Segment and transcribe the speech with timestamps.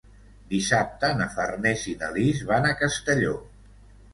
[0.53, 3.37] Dissabte na Farners i na Lis van a Castelló.